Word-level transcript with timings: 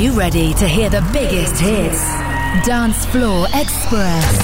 you 0.00 0.12
ready 0.12 0.54
to 0.54 0.66
hear 0.66 0.88
the 0.88 1.02
biggest 1.12 1.60
hits? 1.60 2.00
Dance 2.66 3.04
Floor 3.06 3.46
Express. 3.52 4.36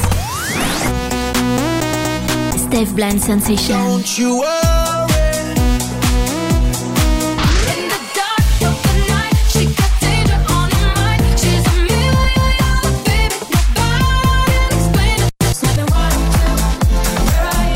Steph 2.60 2.94
Blind 2.94 3.22
Sensation. 3.22 3.74
Don't 3.76 4.18
you 4.18 4.38
worry. 4.40 5.08
In 7.72 7.88
the 7.88 8.00
dark 8.12 8.60
of 8.68 8.76
the 8.84 8.94
night, 9.08 9.36
she 9.48 9.64
got 9.64 9.92
danger 9.98 10.40
on 10.52 10.70
her 10.70 10.90
mind. 10.96 11.22
She's 11.40 11.64
a 11.64 11.74
million 11.88 12.52
dollar 12.60 12.92
baby, 13.06 13.38
nobody 13.56 14.04
can 14.44 14.68
explain 14.76 15.18
it. 15.24 15.32
Snapping 15.56 15.90
one, 16.04 16.18
two, 16.36 16.54
where 17.24 17.44
are 17.56 17.68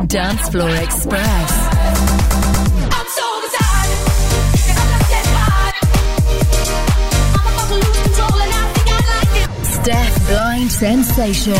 you? 0.00 0.06
Dance 0.08 0.48
Floor 0.48 0.74
Express. 0.74 1.57
Sensation. 10.68 11.54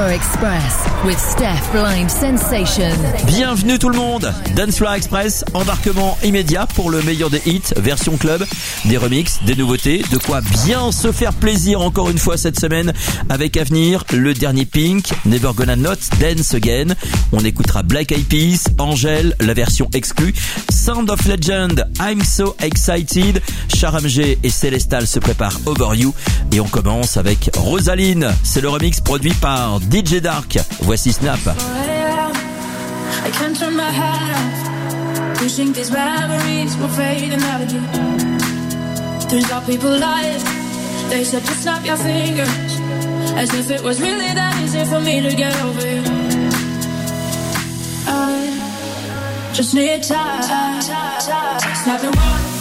Express 0.00 0.86
Steph 1.18 1.70
Blind 1.72 2.08
Sensation. 2.08 2.96
Bienvenue 3.26 3.78
tout 3.78 3.90
le 3.90 3.96
monde 3.96 4.32
Dance 4.56 4.76
Floor 4.76 4.94
Express, 4.94 5.44
embarquement 5.52 6.16
immédiat 6.24 6.66
pour 6.66 6.90
le 6.90 7.02
meilleur 7.02 7.28
des 7.28 7.42
hits, 7.44 7.74
version 7.76 8.16
club, 8.16 8.42
des 8.84 8.96
remixes, 8.96 9.40
des 9.44 9.54
nouveautés, 9.54 10.02
de 10.10 10.18
quoi 10.18 10.40
bien 10.64 10.92
se 10.92 11.12
faire 11.12 11.32
plaisir 11.32 11.80
encore 11.80 12.10
une 12.10 12.18
fois 12.18 12.36
cette 12.36 12.58
semaine 12.58 12.92
avec 13.28 13.56
à 13.56 13.64
venir 13.64 14.04
le 14.12 14.34
dernier 14.34 14.64
Pink, 14.64 15.12
Never 15.24 15.50
Gonna 15.54 15.76
Not 15.76 15.96
Dance 16.20 16.54
Again. 16.54 16.94
On 17.32 17.40
écoutera 17.40 17.82
Black 17.82 18.12
Eyed 18.12 18.26
Peas, 18.26 18.64
Angel, 18.78 19.34
la 19.40 19.54
version 19.54 19.88
exclue, 19.94 20.34
Sound 20.70 21.10
of 21.10 21.24
Legend, 21.26 21.86
I'm 22.00 22.22
So 22.22 22.56
Excited, 22.60 23.40
Charam 23.68 24.06
G 24.06 24.38
et 24.42 24.50
Célestal 24.50 25.06
se 25.06 25.18
préparent 25.18 25.60
Over 25.66 25.96
You 25.96 26.14
et 26.52 26.60
on 26.60 26.68
commence 26.68 27.16
avec 27.16 27.50
Rosaline. 27.56 28.32
C'est 28.42 28.60
le 28.60 28.68
remix 28.68 29.00
produit 29.00 29.34
par 29.34 29.80
DJ 29.80 30.20
Dark. 30.20 30.58
Voici 30.80 31.12
Snap. 31.12 31.40
Turns 39.32 39.50
out 39.50 39.64
people 39.64 39.88
lied. 39.88 40.42
They 41.08 41.24
said 41.24 41.42
just 41.42 41.62
snap 41.62 41.86
your 41.86 41.96
fingers. 41.96 42.78
As 43.34 43.54
if 43.54 43.70
it 43.70 43.82
was 43.82 43.98
really 43.98 44.30
that 44.34 44.62
easy 44.62 44.84
for 44.84 45.00
me 45.00 45.22
to 45.22 45.34
get 45.34 45.58
over 45.64 45.80
you. 45.80 46.02
I 48.06 49.50
just 49.54 49.72
need 49.74 50.02
time. 50.02 50.42
Snapping 51.82 52.10
one, 52.10 52.51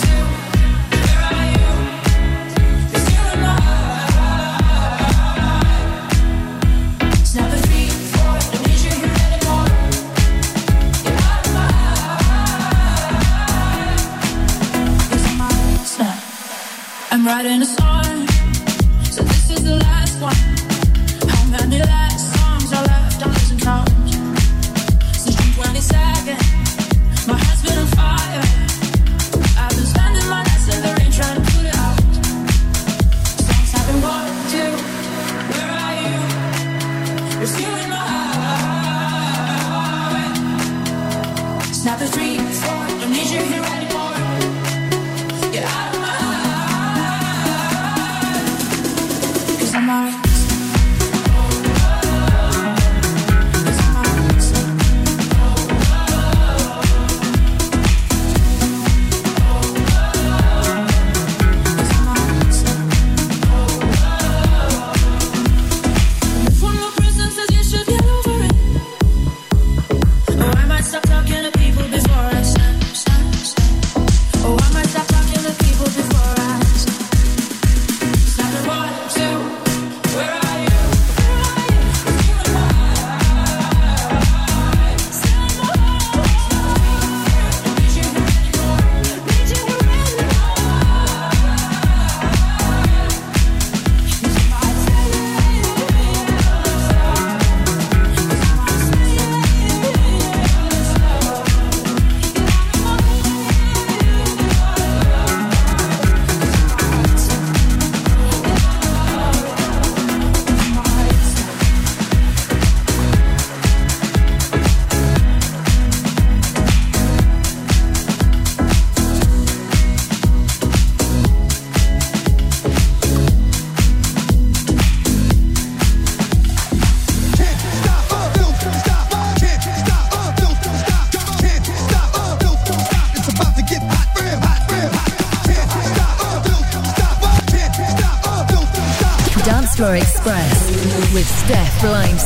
I'm 17.22 17.28
writing 17.28 17.62
a 17.62 17.66
song, 17.66 17.91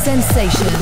Sensation. 0.06 0.75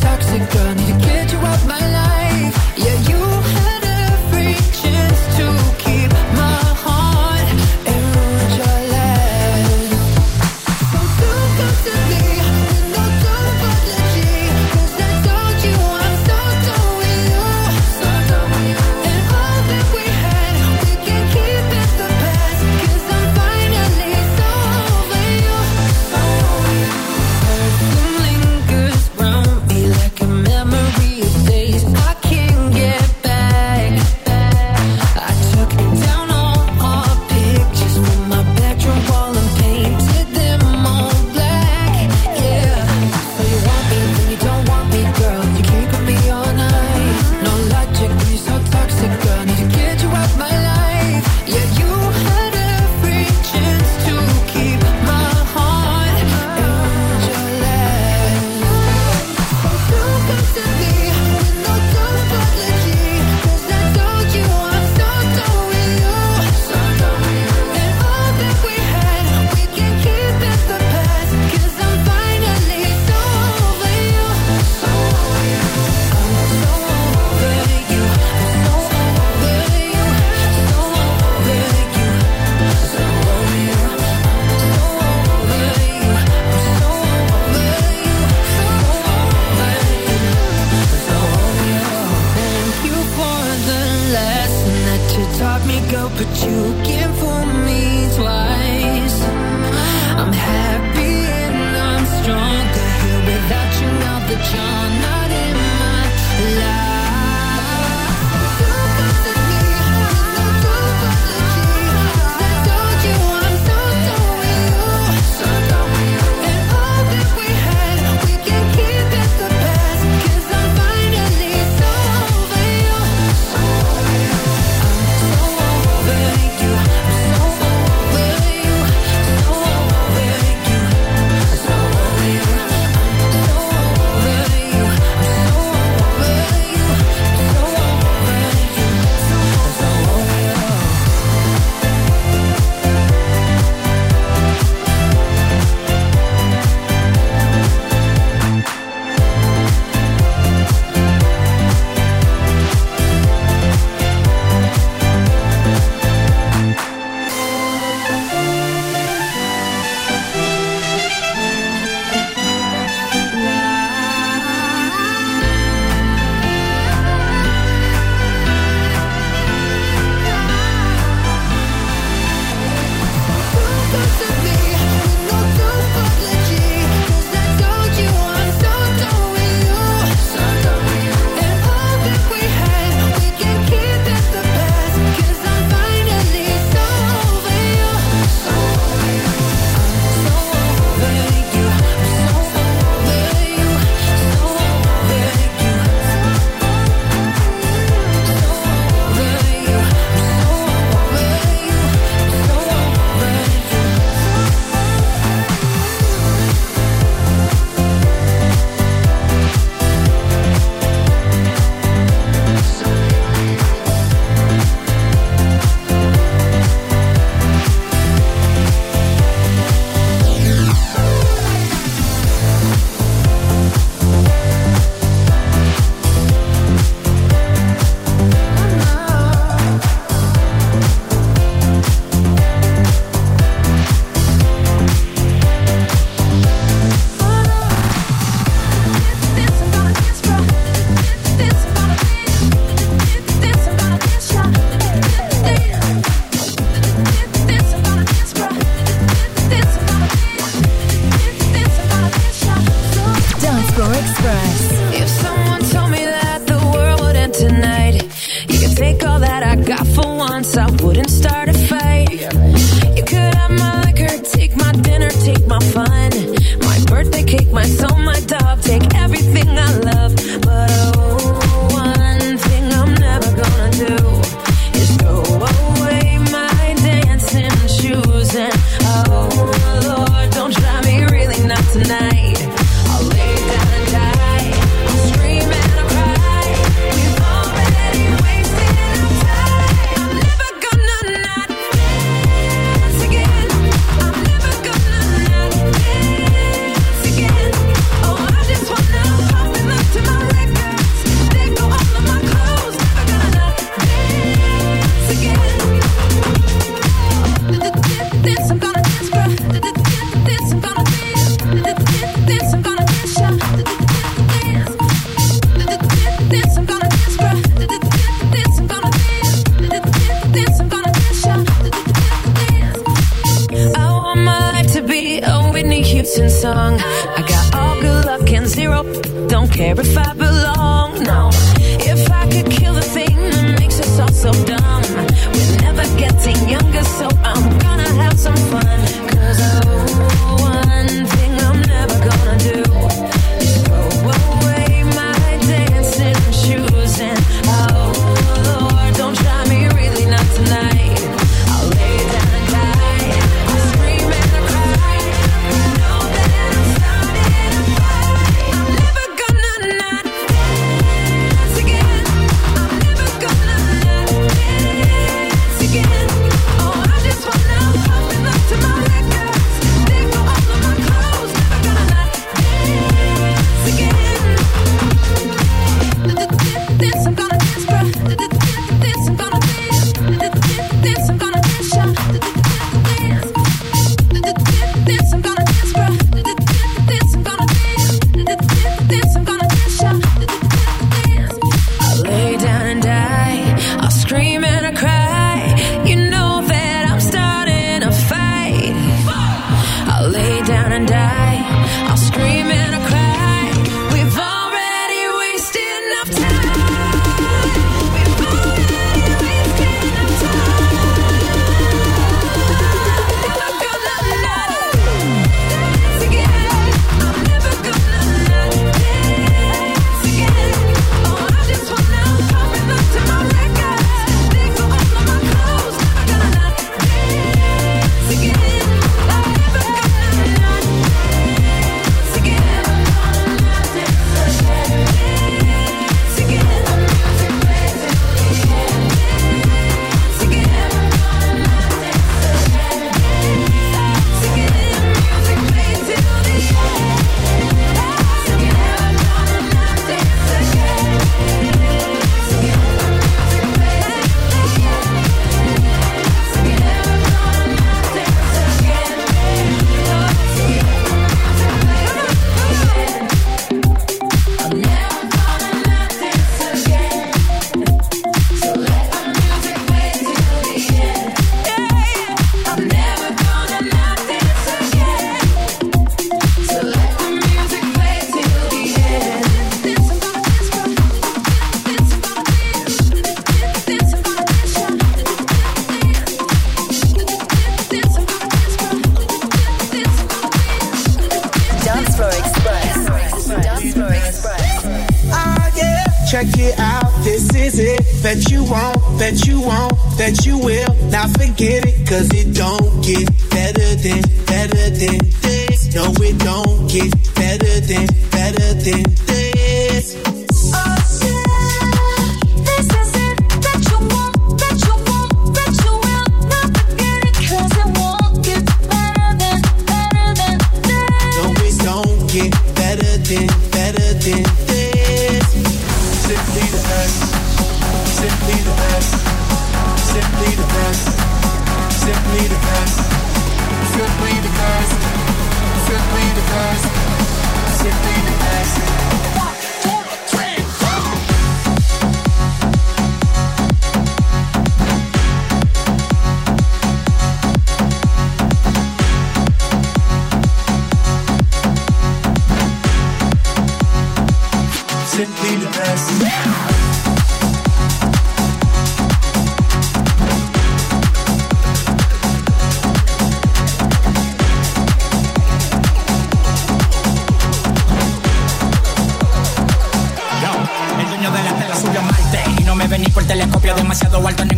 toxic, 0.00 0.50
girl, 0.50 0.93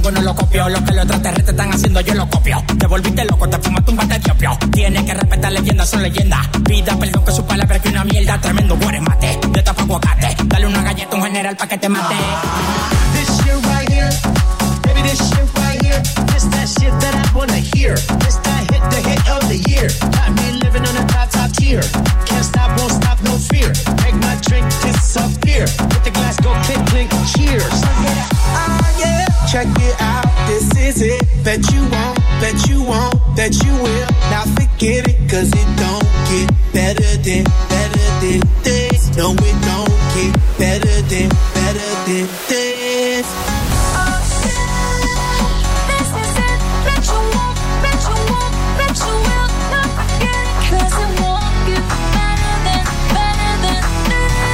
Ninguno 0.07 0.23
lo 0.25 0.37
copió 0.37 0.69
Lo 0.69 0.85
que 0.85 0.93
los 0.93 1.05
extraterrestres 1.05 1.49
están 1.49 1.73
haciendo, 1.73 2.01
yo 2.01 2.15
lo 2.15 2.31
copio 2.31 2.63
Te 2.79 2.87
volviste 2.87 3.25
loco, 3.25 3.49
te 3.49 3.59
fumaste 3.59 3.91
un 3.91 3.97
bate 3.97 4.19
de 4.21 4.31
opio 4.31 4.57
Tienes 4.71 5.03
que 5.03 5.15
respetar 5.15 5.51
leyendas, 5.51 5.91
son 5.91 6.03
leyendas 6.03 6.47
Pida 6.65 6.97
perdón 6.97 7.25
que 7.25 7.33
su 7.33 7.45
palabra 7.45 7.81
que 7.81 7.89
una 7.89 8.05
mierda 8.05 8.41
Tremendo 8.41 8.77
mate 8.77 9.41
de 9.49 9.63
tapa 9.65 9.83
aguacate 9.83 10.37
Dale 10.45 10.67
una 10.69 10.85
galleta 10.85 11.17
a 11.17 11.19
un 11.19 11.25
general 11.25 11.57
pa' 11.57 11.67
que 11.67 11.79
te 11.79 11.89
mate 11.89 12.15
This 13.15 13.37
shit 13.39 13.67
right 13.67 13.91
here, 13.91 14.11
baby, 14.85 15.03
this 15.03 15.19
shit 15.19 15.43
right 15.59 15.83
here. 15.83 16.01
This 16.31 16.45
that 16.55 16.69
shit 16.69 16.93
that 17.01 17.15
I 17.15 17.37
wanna 17.37 17.59
hear. 17.59 17.95
This 18.23 18.37
that 18.47 18.63
hit, 18.71 18.83
the 18.93 19.01
hit 19.09 19.29
of 19.29 19.43
the 19.49 19.59
year. 19.71 19.89
Got 20.15 20.31
me 20.39 20.61
living 20.63 20.87
on 20.87 20.97
a 21.03 21.07
top, 21.09 21.31
top 21.31 21.51
tier. 21.51 21.83
Can't 22.27 22.45
stop, 22.45 22.79
won't 22.79 22.93
stop, 22.93 23.19
no 23.25 23.35
fear. 23.51 23.73
Make 24.05 24.15
my 24.23 24.37
drink 24.47 24.67
disappear. 24.85 25.67
Let 25.91 26.05
the 26.05 26.13
glass 26.13 26.39
go 26.39 26.55
clink, 26.63 26.87
clink, 26.91 27.11
cheers. 27.35 27.76
Check 29.57 29.69
it 29.81 29.97
out, 30.03 30.29
this 30.49 30.69
is 30.77 31.01
it. 31.01 31.25
That 31.43 31.65
you 31.73 31.81
want, 31.89 32.21
that 32.45 32.69
you 32.69 32.85
want, 32.85 33.17
that 33.41 33.57
you 33.65 33.73
will. 33.73 34.09
Now 34.29 34.45
forget 34.53 35.09
it, 35.09 35.17
cause 35.33 35.49
it 35.49 35.69
don't 35.81 36.05
get 36.29 36.53
better 36.77 37.17
than, 37.25 37.45
better 37.65 38.07
than 38.21 38.45
this. 38.61 39.17
No, 39.17 39.33
it 39.33 39.57
don't 39.65 39.97
get 40.13 40.37
better 40.61 41.01
than, 41.09 41.33
better 41.57 41.89
than 42.05 42.29
this. 42.53 43.25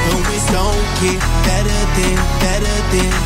No, 0.07 0.15
it 0.31 0.47
don't 0.55 0.87
get 1.03 1.19
better 1.43 1.81
than, 1.99 2.15
better 2.39 2.79
than 2.95 3.22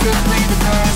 could 0.00 0.28
leave 0.30 0.48
the 0.48 0.64
car 0.64 0.87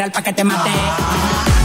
general 0.00 0.12
pa' 0.12 0.22
que 0.22 0.32
te 0.32 0.44
mate 0.44 1.59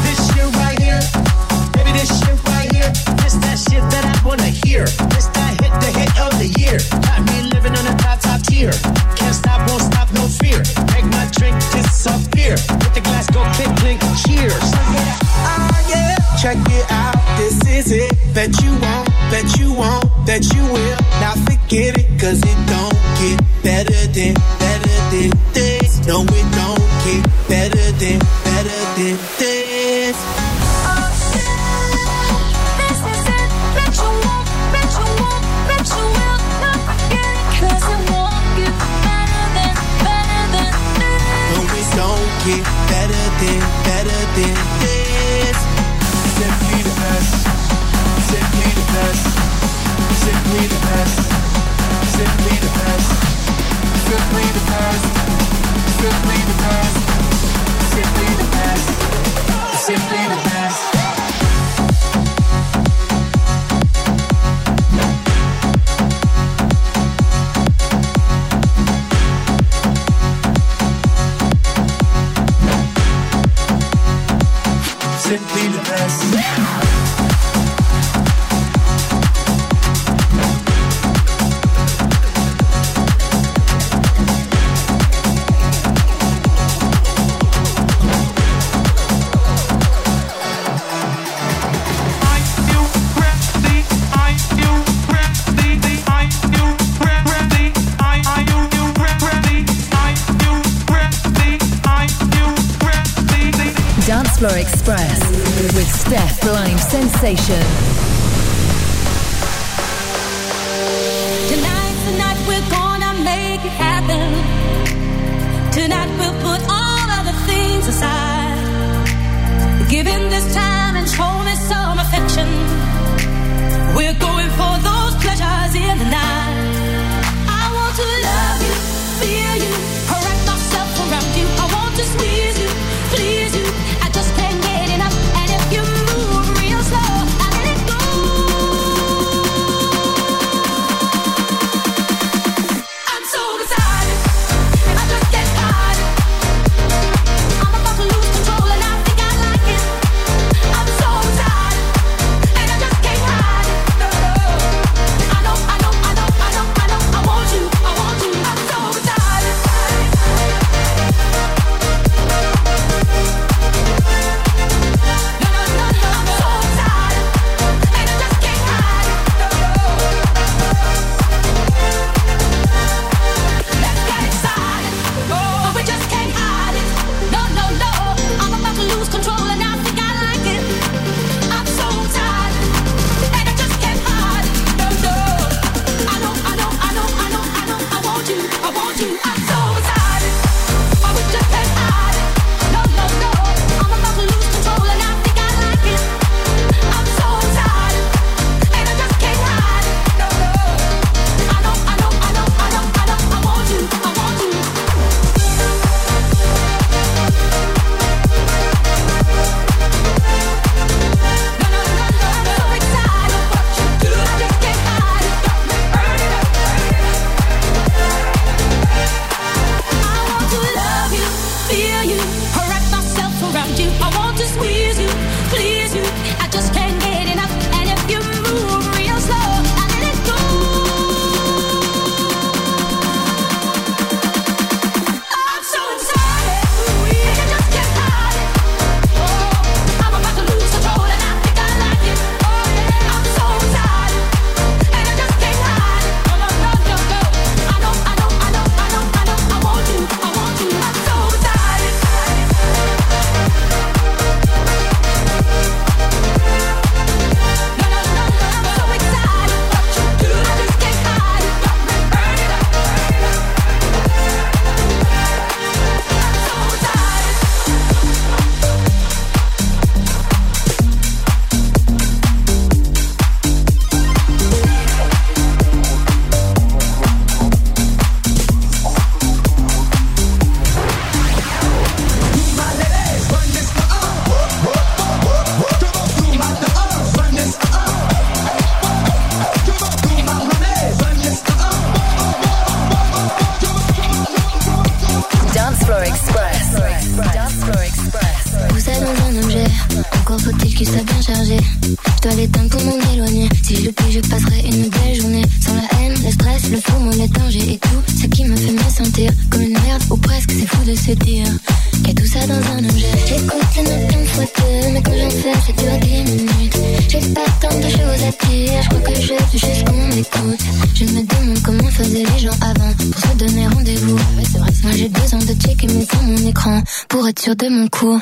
哭。 327.96 328.20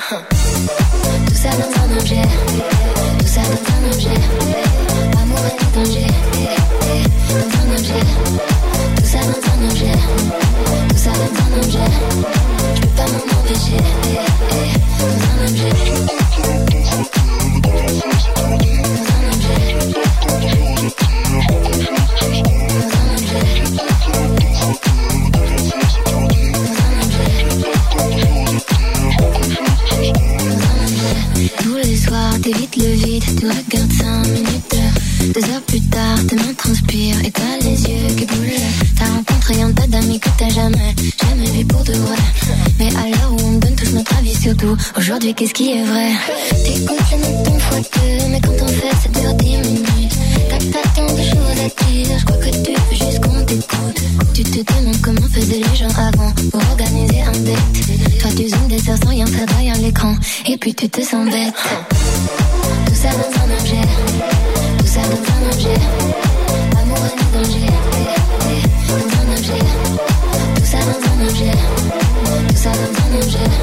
Sadam 72.64 72.96
zanim, 72.96 73.60
you. 73.60 73.63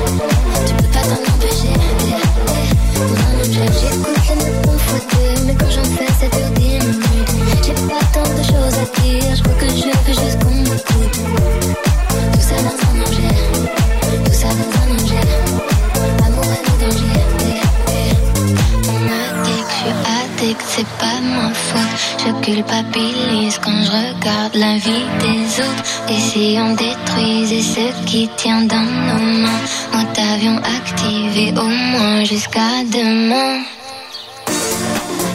Jusqu'à 32.40 32.84
demain. 32.86 33.64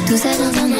Tout 0.08 0.18
ça 0.18 0.30
dans 0.38 0.58
un 0.60 0.75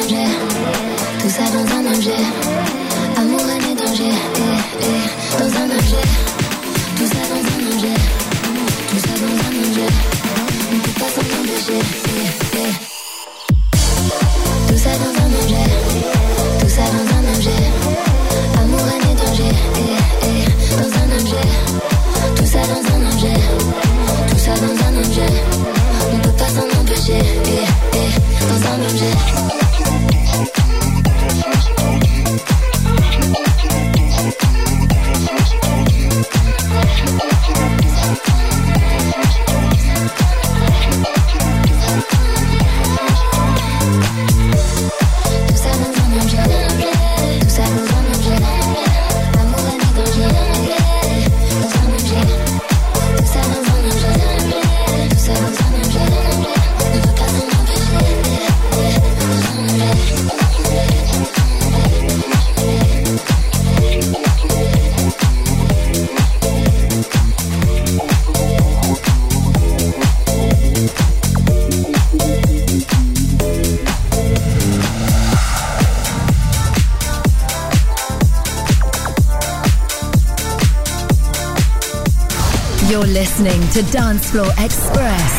You're 82.96 83.04
listening 83.08 83.60
to 83.72 83.82
Dance 83.92 84.30
Floor 84.30 84.50
Express 84.56 85.38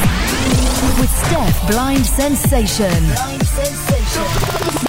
with 0.99 1.09
Steph 1.09 1.67
Blind 1.71 2.05
Sensation. 2.05 3.03
Blind 3.03 3.47
Sensation. 3.47 4.86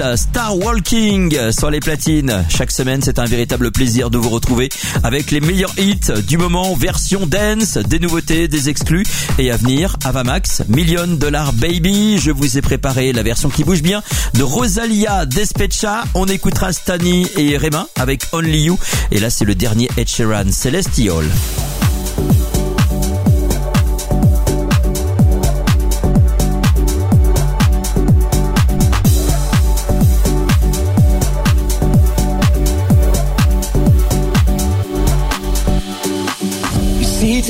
X, 0.00 0.16
Star 0.16 0.56
Walking 0.56 1.52
sur 1.52 1.70
les 1.70 1.80
platines. 1.80 2.44
Chaque 2.48 2.70
semaine, 2.70 3.02
c'est 3.02 3.18
un 3.18 3.24
véritable 3.24 3.70
plaisir 3.70 4.10
de 4.10 4.18
vous 4.18 4.30
retrouver 4.30 4.68
avec 5.02 5.30
les 5.30 5.40
meilleurs 5.40 5.72
hits 5.78 6.22
du 6.26 6.38
moment, 6.38 6.74
version 6.74 7.26
dance, 7.26 7.76
des 7.76 7.98
nouveautés, 7.98 8.48
des 8.48 8.68
exclus 8.68 9.04
et 9.38 9.50
à 9.50 9.56
venir, 9.56 9.96
Avamax, 10.04 10.62
Million 10.68 11.06
Dollar 11.06 11.52
Baby. 11.52 12.18
Je 12.18 12.30
vous 12.30 12.58
ai 12.58 12.62
préparé 12.62 13.12
la 13.12 13.22
version 13.22 13.48
qui 13.48 13.64
bouge 13.64 13.82
bien 13.82 14.02
de 14.34 14.42
Rosalia 14.42 15.26
Despecha. 15.26 16.04
On 16.14 16.26
écoutera 16.26 16.72
Stani 16.72 17.26
et 17.36 17.56
Rema 17.56 17.86
avec 17.96 18.24
Only 18.32 18.64
You. 18.64 18.78
Et 19.10 19.20
là, 19.20 19.30
c'est 19.30 19.44
le 19.44 19.54
dernier 19.54 19.88
Ed 19.96 20.08
Sheeran, 20.08 20.50
Celestial. 20.52 21.24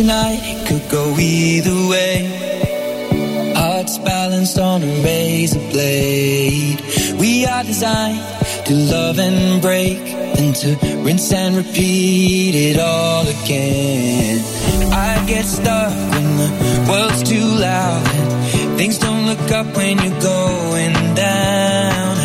Tonight 0.00 0.40
it 0.42 0.66
could 0.66 0.90
go 0.90 1.04
either 1.18 1.78
way. 1.92 2.16
Hearts 3.54 3.98
balanced 3.98 4.58
on 4.58 4.82
a 4.82 4.92
razor 5.04 5.60
blade. 5.72 6.80
We 7.18 7.44
are 7.44 7.62
designed 7.62 8.24
to 8.66 8.74
love 8.94 9.18
and 9.18 9.60
break, 9.60 9.98
then 10.36 10.54
to 10.62 10.68
rinse 11.04 11.30
and 11.34 11.54
repeat 11.54 12.54
it 12.54 12.78
all 12.80 13.24
again. 13.28 14.38
I 14.90 15.22
get 15.26 15.44
stuck 15.44 15.92
when 16.12 16.28
the 16.42 16.48
world's 16.88 17.22
too 17.22 17.48
loud 17.66 18.06
and 18.14 18.78
things 18.78 18.96
don't 18.96 19.26
look 19.26 19.50
up 19.50 19.66
when 19.76 19.98
you're 19.98 20.20
going 20.22 21.14
down. 21.14 22.19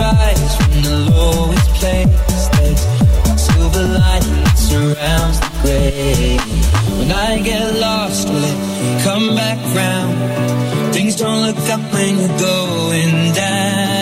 Rise 0.00 0.56
from 0.56 0.72
the 0.88 0.96
lowest 1.12 1.68
place. 1.78 2.42
There's 2.54 2.82
silver 3.46 3.86
lining 4.00 4.40
that 4.44 4.58
surrounds 4.68 5.38
the 5.42 5.50
gray. 5.62 6.36
When 6.98 7.10
I 7.12 7.40
get 7.42 7.64
lost, 7.86 8.28
will 8.28 8.44
it 8.52 8.58
come 9.06 9.26
back 9.34 9.58
round? 9.80 10.14
Things 10.94 11.16
don't 11.16 11.40
look 11.46 11.62
up 11.74 11.82
when 11.92 12.12
you're 12.18 12.38
going 12.38 13.32
down. 13.34 13.99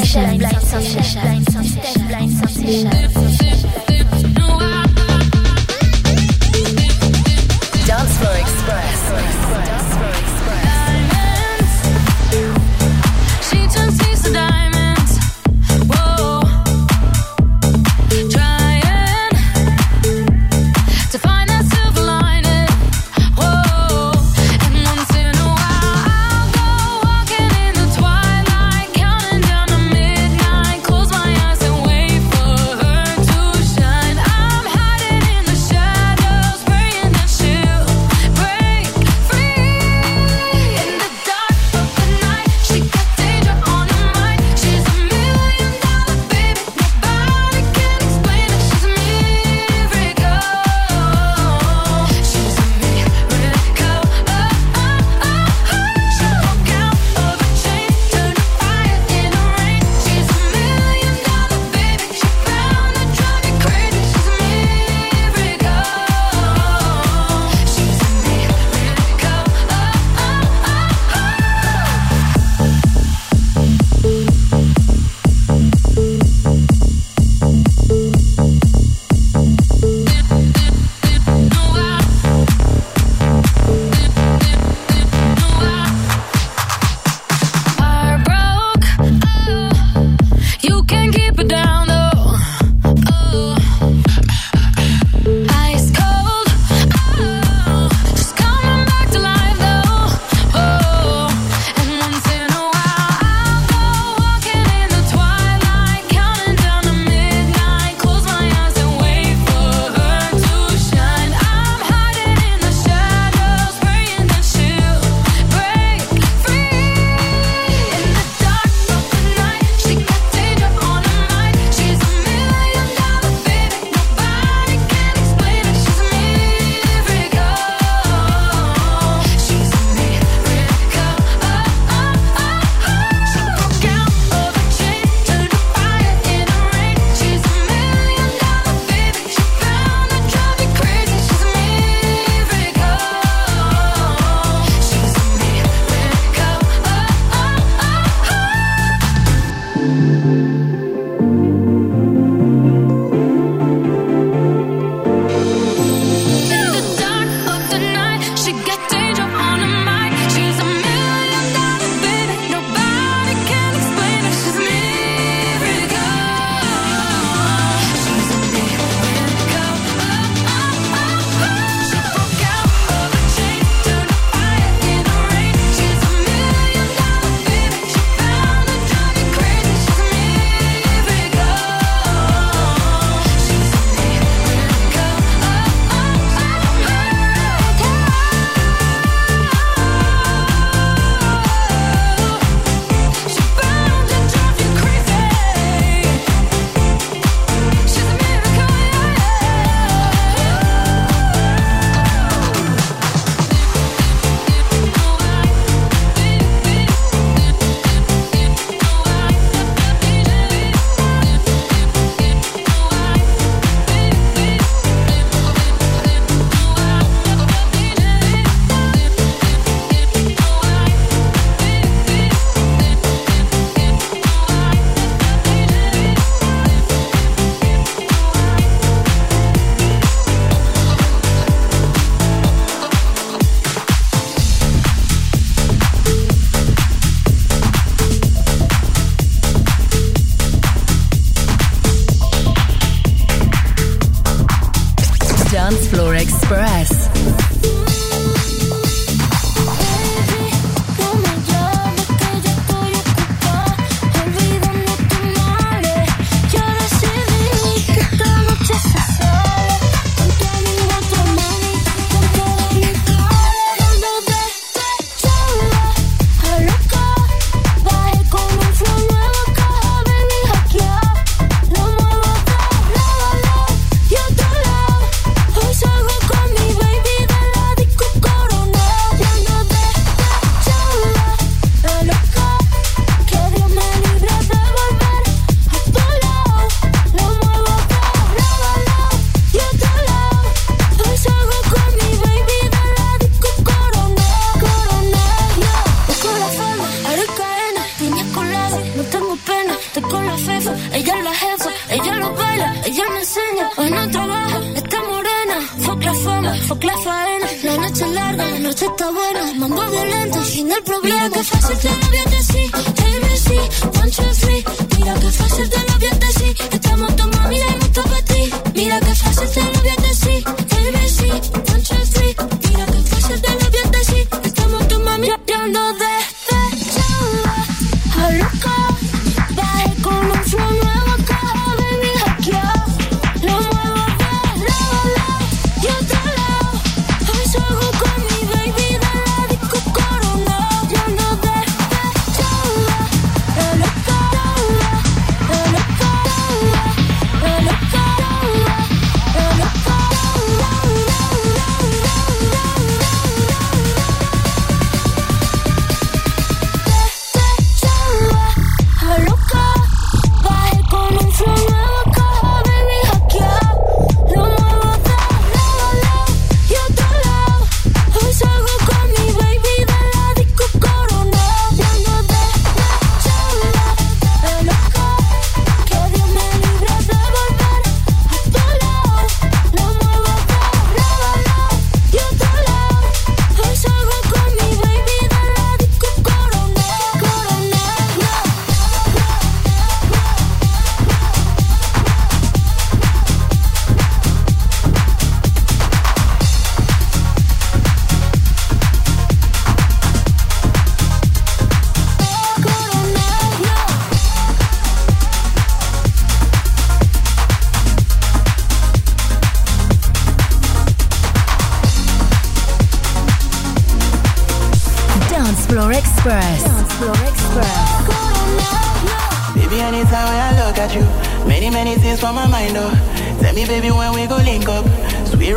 Blind 0.00 0.42
Sensation. 0.60 1.57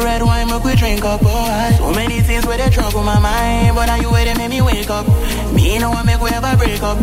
red 0.03 0.21
wine, 0.21 0.47
make 0.47 0.63
we 0.63 0.75
drink 0.75 1.03
up, 1.05 1.21
boy. 1.21 1.71
So 1.77 1.91
many 1.93 2.21
things 2.21 2.45
where 2.45 2.57
they 2.57 2.69
trouble 2.69 3.03
my 3.03 3.19
mind, 3.19 3.75
but 3.75 3.85
now 3.85 3.95
you 3.95 4.09
where 4.11 4.25
they 4.25 4.33
make 4.35 4.49
me 4.49 4.61
wake 4.61 4.89
up. 4.89 5.05
Me 5.53 5.77
no 5.79 5.91
one 5.91 6.05
make 6.05 6.19
we 6.21 6.29
ever 6.31 6.55
break 6.57 6.81
up. 6.81 6.97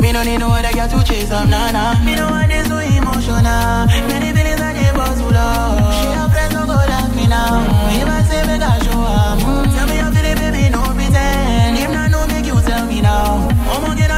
Me 0.00 0.12
no 0.12 0.22
need 0.22 0.38
no 0.38 0.48
other 0.50 0.72
girl 0.72 0.88
to 0.88 1.04
chase 1.04 1.30
up, 1.30 1.48
nah 1.48 1.70
nah. 1.70 1.98
Me 2.04 2.14
no 2.14 2.28
one 2.30 2.50
is 2.50 2.66
so 2.68 2.78
emotional. 2.78 3.86
Many 4.12 4.32
feelings 4.36 4.60
I 4.60 4.72
need 4.72 4.94
boss 4.94 5.18
to 5.18 5.26
love. 5.28 5.94
She 6.00 6.06
have 6.12 6.30
friends 6.32 6.54
go 6.54 6.76
like 6.76 7.14
me 7.16 7.26
now. 7.26 7.64
If 8.00 8.08
I 8.08 8.22
say 8.28 8.42
me 8.46 8.54
I 8.62 8.78
show 8.84 9.00
up, 9.00 9.38
mm. 9.38 9.74
tell 9.74 9.86
me 9.88 9.96
how 9.96 10.10
feel 10.12 10.26
it, 10.26 10.36
baby, 10.38 10.68
no 10.70 10.82
pretend. 10.94 11.78
If 11.78 11.90
not, 11.90 12.10
no 12.10 12.26
make 12.28 12.46
you 12.46 12.60
tell 12.60 12.86
me 12.86 13.00
now. 13.00 13.48
I'm 13.72 13.80
gonna 13.82 13.96
get 13.96 14.11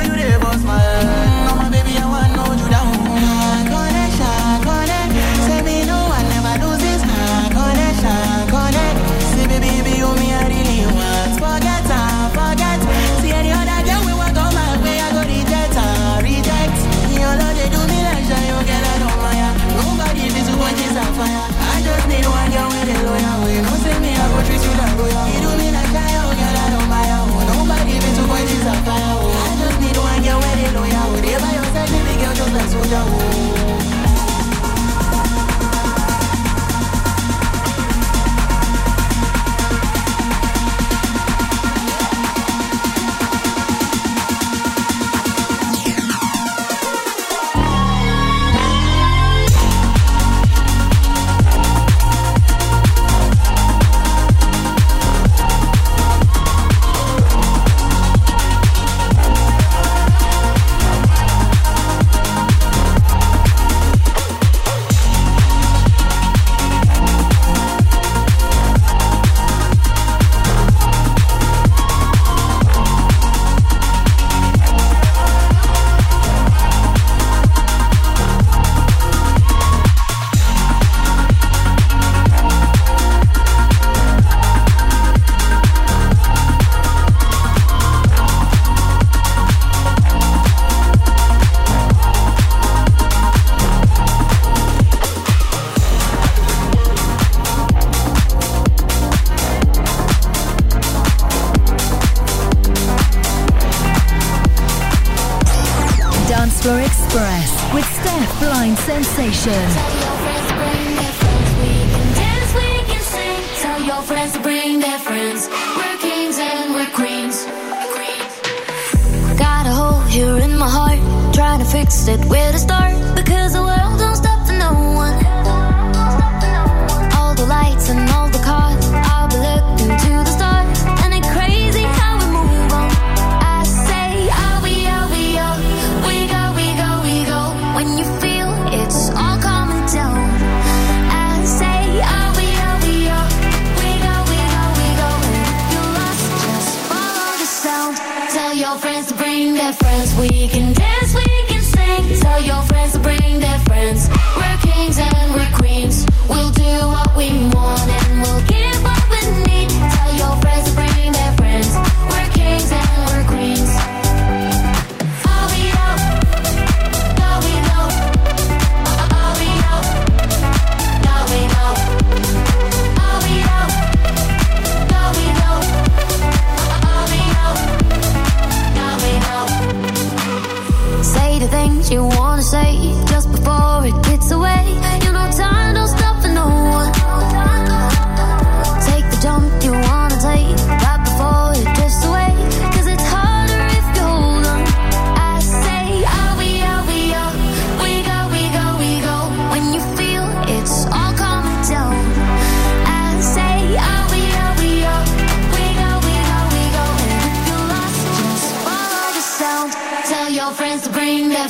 sensation. 109.02 110.03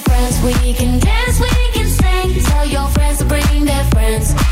friends, 0.05 0.41
we 0.43 0.73
can 0.73 0.99
dance, 0.99 1.41
we 1.41 1.49
can 1.73 1.89
sing. 1.89 2.43
Tell 2.45 2.67
your 2.67 2.89
friends 2.91 3.19
to 3.19 3.25
bring 3.25 3.65
their 3.65 3.85
friends. 3.85 4.44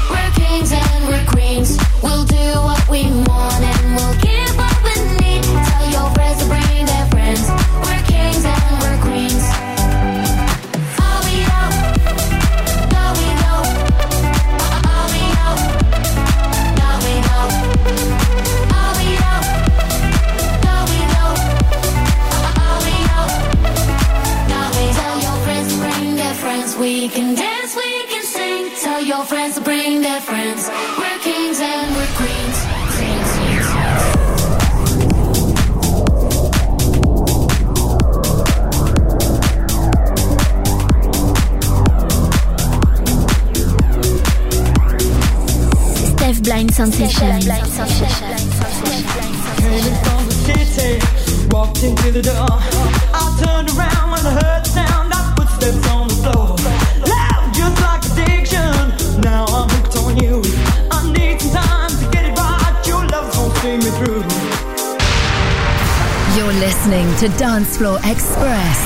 Blind 46.75 46.91
Sensation. 46.91 47.41
Sensation. 47.67 48.39
From 50.05 50.25
the 50.25 50.33
city, 50.33 51.49
walked 51.51 51.83
into 51.83 52.13
the 52.13 52.23
door. 52.23 52.47
I 53.13 53.37
turned 53.45 53.69
around 53.77 54.11
when 54.11 54.25
I 54.25 54.33
heard 54.41 54.65
the 54.65 54.71
sound 54.71 55.13
on 55.13 56.09
the 56.09 56.15
floor. 56.15 56.57
Loud, 57.07 57.53
just 57.53 57.77
like 57.83 58.03
addiction. 58.07 59.21
Now 59.21 59.45
I'm 59.45 59.69
hooked 59.69 59.97
on 59.99 60.17
you. 60.17 60.43
I 60.91 61.13
need 61.13 61.43
some 61.43 61.53
time 61.53 61.91
to 61.91 62.11
get 62.11 62.25
it 62.25 62.39
right. 62.39 62.83
Your 62.87 63.05
love's 63.05 63.37
gonna 63.37 63.55
see 63.61 63.77
me 63.77 63.91
through. 64.01 64.25
You're 66.37 66.57
listening 66.59 67.15
to 67.17 67.29
Dance 67.37 67.77
Floor 67.77 67.99
Express 68.05 68.79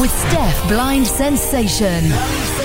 with 0.00 0.10
Steph 0.10 0.68
Blind 0.68 1.06
Sensation. 1.06 2.57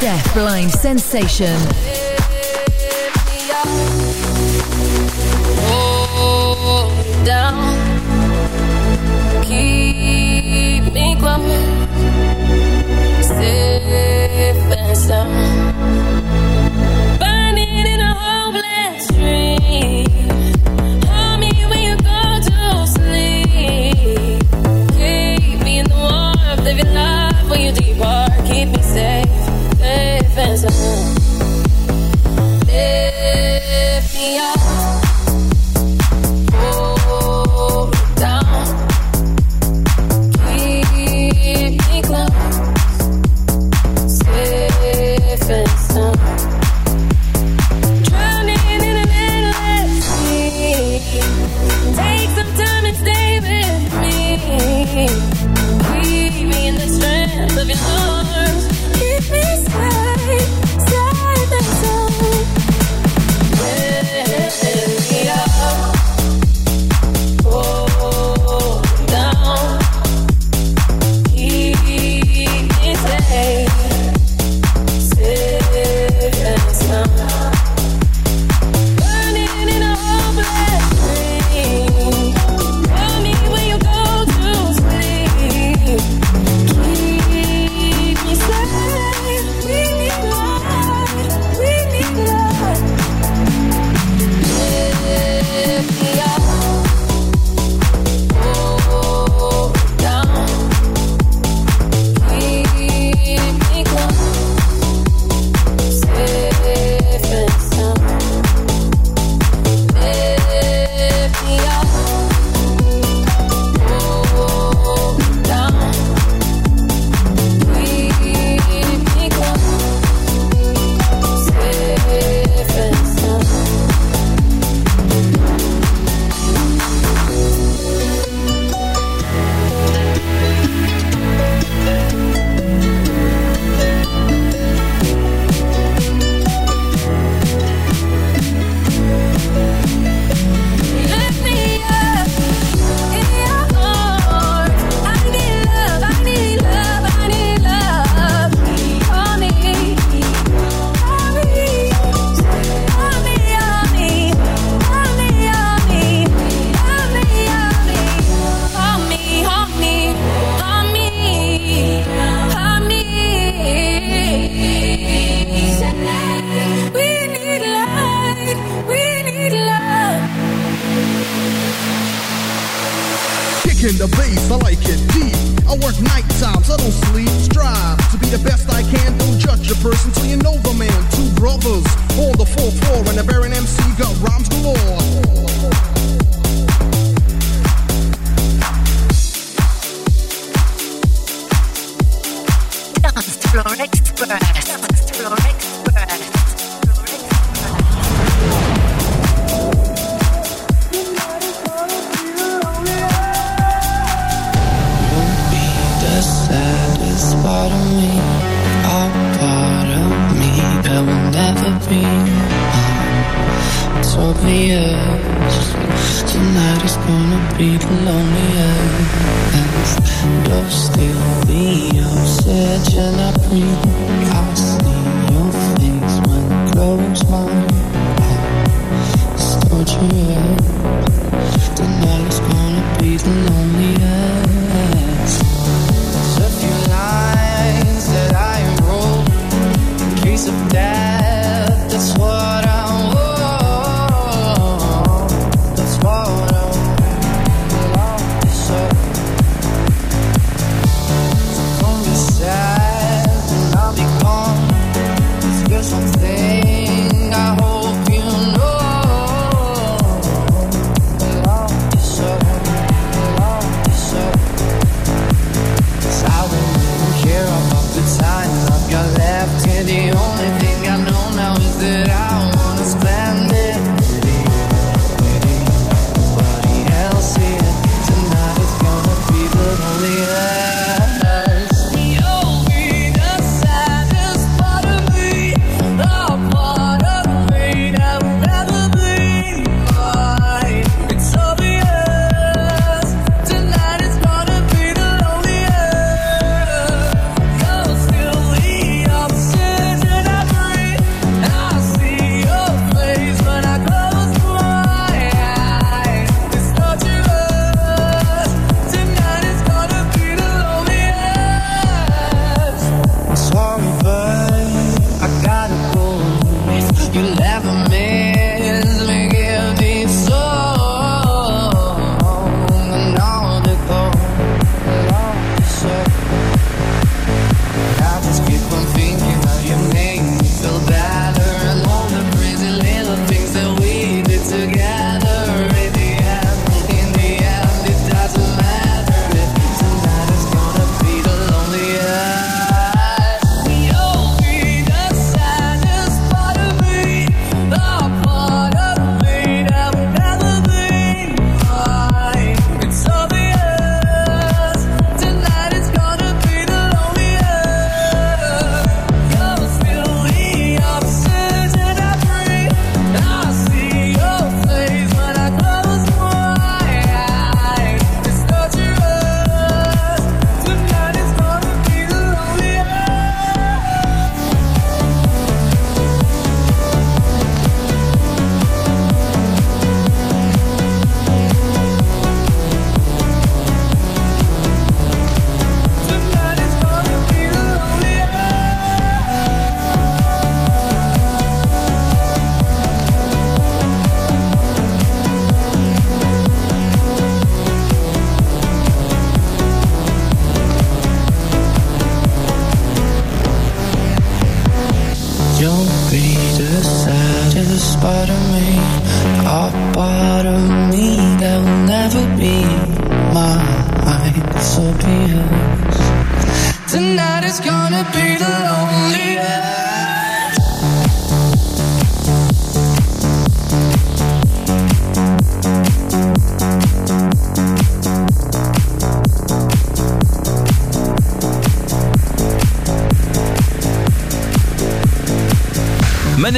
Death 0.00 0.32
Blind 0.32 0.70
Sensation. 0.70 1.60
Down. 7.22 7.60
Keep 9.44 10.92
me 10.94 11.16
quiet. 11.20 11.66
Safe 13.22 14.72
and 14.72 14.96
sound. 14.96 15.49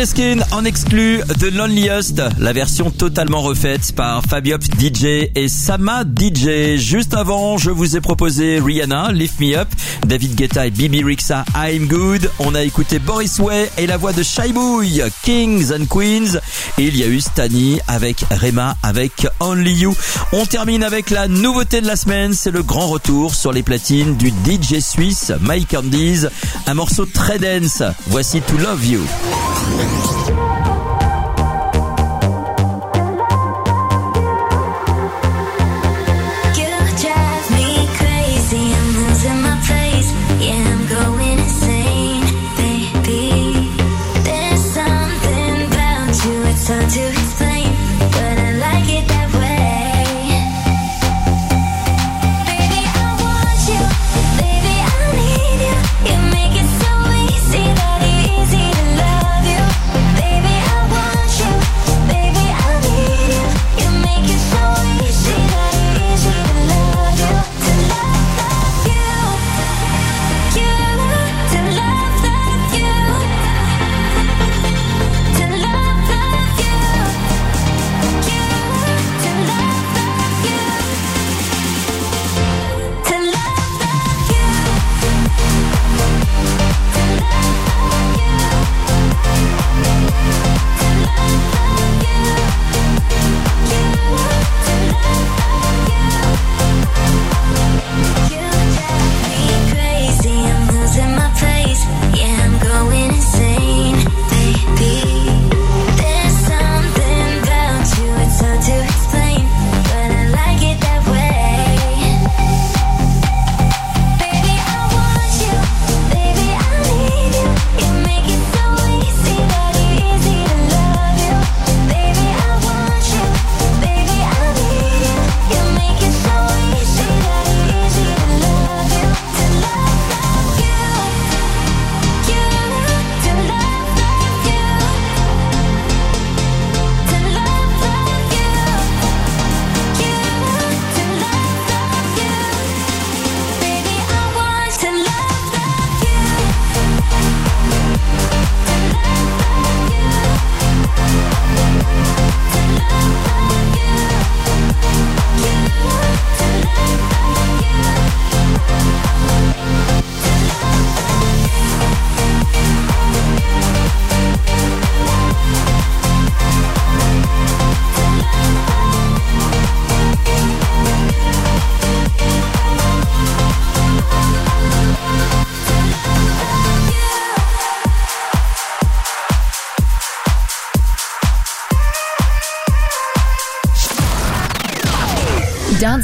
Måneskin 0.02 0.40
en 0.50 0.64
exclu 0.64 1.20
de 1.38 1.46
Loneliest, 1.46 2.20
la 2.40 2.52
version 2.52 2.90
totalement 2.90 3.40
refaite 3.40 3.92
par 3.94 4.24
Fabiop 4.24 4.60
DJ 4.60 5.30
et 5.36 5.46
Sama 5.46 6.02
DJ. 6.02 6.76
Juste 6.76 7.14
avant, 7.14 7.56
je 7.56 7.70
vous 7.70 7.96
ai 7.96 8.00
proposé 8.00 8.58
Rihanna, 8.58 9.12
Lift 9.12 9.38
Me 9.38 9.56
Up, 9.56 9.68
David 10.04 10.34
Guetta 10.34 10.66
et 10.66 10.72
Bibi 10.72 11.04
Rixa, 11.04 11.44
I'm 11.54 11.86
Good. 11.86 12.28
On 12.40 12.56
a 12.56 12.62
écouté 12.62 12.98
Boris 12.98 13.38
Way 13.38 13.70
et 13.78 13.86
la 13.86 13.96
voix 13.96 14.12
de 14.12 14.24
Shaibouille, 14.24 15.04
Kings 15.22 15.70
and 15.72 15.86
Queens. 15.86 16.40
Et 16.78 16.86
il 16.88 16.96
y 16.96 17.04
a 17.04 17.06
eu 17.06 17.20
Stani 17.20 17.78
avec 17.86 18.24
Rema, 18.28 18.76
avec 18.82 19.28
Only 19.38 19.72
You. 19.72 19.94
On 20.32 20.44
termine 20.46 20.82
avec 20.82 21.10
la 21.10 21.28
nouveauté 21.28 21.80
de 21.80 21.86
la 21.86 21.94
semaine, 21.94 22.32
c'est 22.34 22.50
le 22.50 22.64
grand 22.64 22.88
retour 22.88 23.36
sur 23.36 23.52
les 23.52 23.62
platines 23.62 24.16
du 24.16 24.30
DJ 24.30 24.80
suisse 24.80 25.30
Mike 25.40 25.70
Candies, 25.70 26.26
un 26.66 26.74
morceau 26.74 27.06
très 27.06 27.38
dense. 27.38 27.84
Voici 28.08 28.40
To 28.40 28.56
Love 28.56 28.84
You. 28.84 29.02
Thank 29.64 30.30
you. 30.30 30.41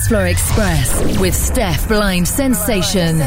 Dance 0.08 0.16
Floor 0.16 0.26
Express 0.26 1.18
with 1.18 1.34
Steph 1.34 1.86
Blind 1.86 2.26
Sensation. 2.26 3.18